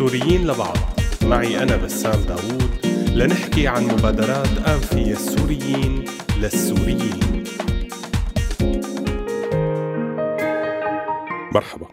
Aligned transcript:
سوريين 0.00 0.46
لبعض. 0.46 0.76
معي 1.22 1.62
أنا 1.62 1.76
بسام 1.76 2.20
داوود. 2.22 2.70
لنحكي 3.14 3.68
عن 3.68 3.84
مبادرات 3.84 4.58
أنفية 4.68 5.12
السوريين 5.12 6.04
للسوريين. 6.36 7.44
مرحبا. 11.54 11.86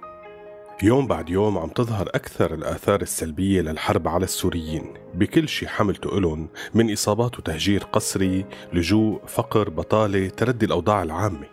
يوم 0.83 1.07
بعد 1.07 1.29
يوم 1.29 1.57
عم 1.57 1.69
تظهر 1.69 2.09
أكثر 2.15 2.53
الآثار 2.53 3.01
السلبية 3.01 3.61
للحرب 3.61 4.07
على 4.07 4.23
السوريين. 4.23 4.93
بكل 5.13 5.49
شي 5.49 5.67
حملته 5.67 6.17
إلهم 6.17 6.49
من 6.73 6.91
إصابات 6.91 7.39
وتهجير 7.39 7.83
قسري 7.83 8.45
لجوء 8.73 9.21
فقر 9.27 9.69
بطالة 9.69 10.29
تردي 10.29 10.65
الأوضاع 10.65 11.03
العامة. 11.03 11.47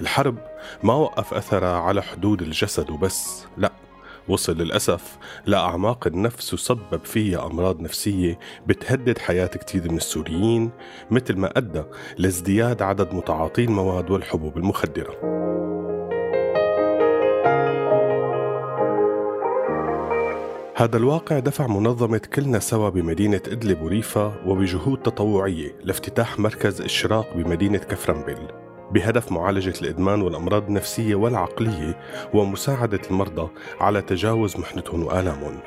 الحرب 0.00 0.36
ما 0.82 0.94
وقف 0.94 1.34
أثرها 1.34 1.76
على 1.76 2.02
حدود 2.02 2.42
الجسد 2.42 2.90
وبس 2.90 3.44
لا. 3.56 3.85
وصل 4.28 4.56
للأسف 4.56 5.18
لأعماق 5.46 6.06
النفس 6.06 6.54
وسبب 6.54 7.04
فيها 7.04 7.46
أمراض 7.46 7.80
نفسية 7.80 8.38
بتهدد 8.66 9.18
حياة 9.18 9.46
كتير 9.46 9.90
من 9.90 9.96
السوريين 9.96 10.70
مثل 11.10 11.36
ما 11.36 11.58
أدى 11.58 11.82
لازدياد 12.18 12.82
عدد 12.82 13.14
متعاطي 13.14 13.64
المواد 13.64 14.10
والحبوب 14.10 14.56
المخدرة. 14.56 15.36
هذا 20.78 20.96
الواقع 20.96 21.38
دفع 21.38 21.66
منظمة 21.66 22.20
كلنا 22.34 22.58
سوا 22.58 22.88
بمدينة 22.88 23.40
إدلب 23.48 23.82
وريفا 23.82 24.32
وبجهود 24.46 25.02
تطوعية 25.02 25.74
لافتتاح 25.84 26.38
مركز 26.38 26.80
إشراق 26.80 27.36
بمدينة 27.36 27.78
كفرنبل 27.78 28.65
بهدف 28.90 29.32
معالجة 29.32 29.74
الإدمان 29.82 30.22
والأمراض 30.22 30.66
النفسية 30.66 31.14
والعقلية 31.14 31.98
ومساعدة 32.34 33.00
المرضى 33.10 33.48
على 33.80 34.02
تجاوز 34.02 34.56
محنتهم 34.56 35.02
وآلامهم. 35.02 35.58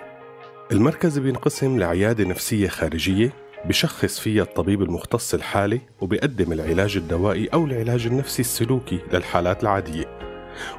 المركز 0.72 1.20
بينقسم 1.20 1.80
لعيادة 1.80 2.23
نفسية 2.23 2.67
خارجية 2.67 3.34
بشخص 3.66 4.20
فيها 4.20 4.44
الطبيب 4.44 4.81
المختص 4.81 5.34
الحالي 5.34 5.81
وبيقدم 6.02 6.52
العلاج 6.52 6.97
الدوائي 6.97 7.47
أو 7.47 7.66
العلاج 7.66 8.06
النفسي 8.06 8.42
السلوكي 8.42 9.00
للحالات 9.14 9.64
العادية. 9.64 10.19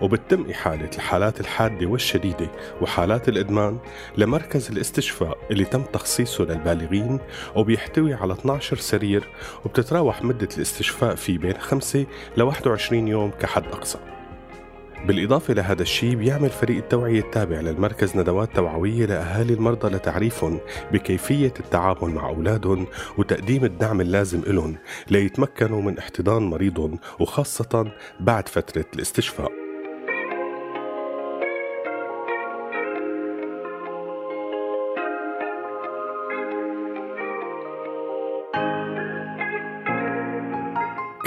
وبتم 0.00 0.50
إحالة 0.50 0.90
الحالات 0.94 1.40
الحادة 1.40 1.86
والشديدة 1.86 2.50
وحالات 2.80 3.28
الإدمان 3.28 3.78
لمركز 4.16 4.70
الاستشفاء 4.70 5.38
اللي 5.50 5.64
تم 5.64 5.82
تخصيصه 5.82 6.44
للبالغين 6.44 7.18
وبيحتوي 7.56 8.14
على 8.14 8.32
12 8.32 8.77
سرير 8.77 9.28
وبتتراوح 9.64 10.22
مدة 10.22 10.48
الاستشفاء 10.56 11.14
فيه 11.14 11.38
بين 11.38 11.54
5 11.58 12.06
ل 12.36 12.42
21 12.42 13.08
يوم 13.08 13.30
كحد 13.30 13.64
أقصى. 13.64 13.98
بالإضافة 15.06 15.54
لهذا 15.54 15.82
الشيء 15.82 16.14
بيعمل 16.14 16.50
فريق 16.50 16.77
التوعية 16.77 17.20
التابع 17.20 17.60
للمركز 17.60 18.16
ندوات 18.16 18.56
توعوية 18.56 19.06
لأهالي 19.06 19.52
المرضى 19.52 19.88
لتعريفهم 19.88 20.60
بكيفية 20.92 21.55
التعامل 21.60 22.10
مع 22.14 22.28
أولادهم 22.28 22.86
وتقديم 23.18 23.64
الدعم 23.64 24.00
اللازم 24.00 24.42
لهم 24.46 24.77
ليتمكنوا 25.10 25.82
من 25.82 25.98
احتضان 25.98 26.42
مريضهم 26.42 26.98
وخاصة 27.20 27.92
بعد 28.20 28.48
فترة 28.48 28.84
الاستشفاء. 28.94 29.59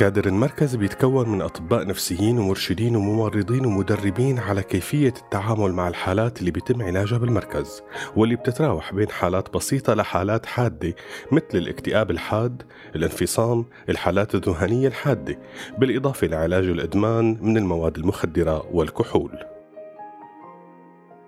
كادر 0.04 0.26
المركز 0.26 0.76
بيتكون 0.76 1.30
من 1.30 1.42
أطباء 1.42 1.88
نفسيين 1.88 2.40
ومرشدين 2.40 2.96
وممرضين 2.96 3.66
ومدربين 3.66 4.40
على 4.40 4.64
كيفية 4.64 5.14
التعامل 5.18 5.73
مع 5.73 5.88
الحالات 5.88 6.40
اللي 6.40 6.52
بيتم 6.52 6.82
علاجها 6.82 7.18
بالمركز 7.18 7.82
واللي 8.16 8.36
بتتراوح 8.36 8.94
بين 8.94 9.09
حالات 9.09 9.54
بسيطة 9.54 9.94
لحالات 9.94 10.46
حادة 10.46 10.96
مثل 11.31 11.46
الاكتئاب 11.54 12.12
الحاد، 12.12 12.63
الانفصام، 12.96 13.66
الحالات 13.90 14.36
الذهنية 14.36 14.88
الحادة، 14.88 15.40
بالإضافة 15.78 16.28
لعلاج 16.28 16.66
الإدمان 16.66 17.38
من 17.42 17.58
المواد 17.58 17.97
المخدرة 17.97 18.66
والكحول. 18.72 19.53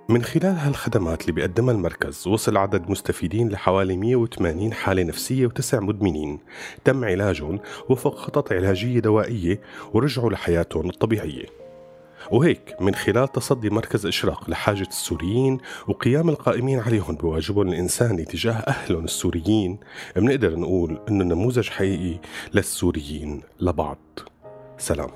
من 0.09 0.23
خلال 0.23 0.57
هالخدمات 0.57 1.21
اللي 1.21 1.31
بيقدمها 1.31 1.73
المركز 1.73 2.27
وصل 2.27 2.57
عدد 2.57 2.89
مستفيدين 2.89 3.49
لحوالي 3.49 3.97
180 3.97 4.73
حالة 4.73 5.03
نفسية 5.03 5.45
وتسع 5.45 5.79
مدمنين. 5.79 6.39
تم 6.83 7.05
علاجهم 7.05 7.59
وفق 7.89 8.15
خطط 8.15 8.51
علاجية 8.51 8.99
دوائية 8.99 9.61
ورجعوا 9.93 10.31
لحياتهم 10.31 10.89
الطبيعية. 10.89 11.45
وهيك 12.31 12.75
من 12.81 12.95
خلال 12.95 13.31
تصدي 13.31 13.69
مركز 13.69 14.05
إشراق 14.05 14.49
لحاجة 14.49 14.87
السوريين 14.87 15.57
وقيام 15.87 16.29
القائمين 16.29 16.79
عليهم 16.79 17.15
بواجبهم 17.15 17.67
الإنساني 17.67 18.25
تجاه 18.25 18.53
أهلهم 18.53 19.03
السوريين 19.03 19.79
بنقدر 20.15 20.59
نقول 20.59 20.99
إنه 21.09 21.23
نموذج 21.23 21.69
حقيقي 21.69 22.19
للسوريين 22.53 23.41
لبعض. 23.59 24.19
سلام. 24.77 25.09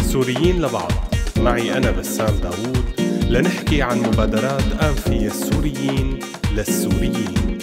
سوريين 0.00 0.62
لبعض. 0.62 1.07
معي 1.40 1.76
أنا 1.76 1.90
بسام 1.90 2.36
داوود 2.42 2.84
لنحكي 3.30 3.82
عن 3.82 3.98
مبادرات 3.98 4.62
أنفية 4.82 5.26
السوريين 5.26 6.20
للسوريين. 6.56 7.57